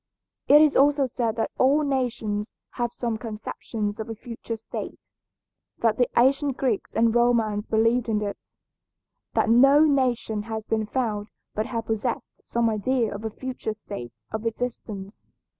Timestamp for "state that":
4.57-5.97